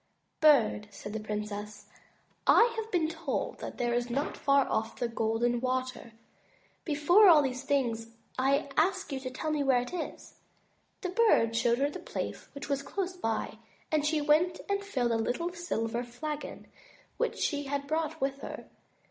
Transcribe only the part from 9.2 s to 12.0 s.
tell me where it is." The Bird showed her the